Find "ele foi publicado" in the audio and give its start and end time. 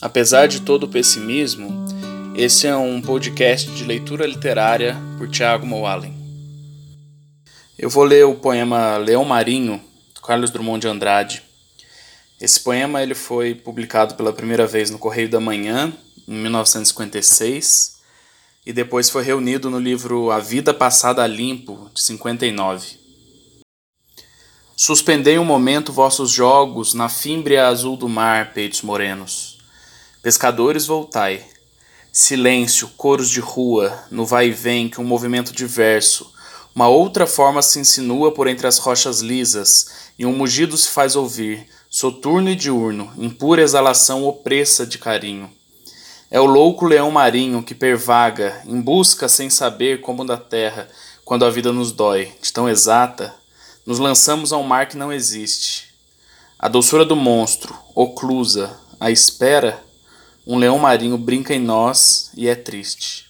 13.02-14.16